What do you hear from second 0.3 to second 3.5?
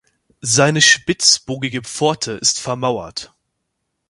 Seine spitzbogige Pforte ist vermauert.